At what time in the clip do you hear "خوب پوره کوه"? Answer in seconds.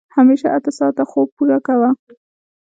1.11-1.89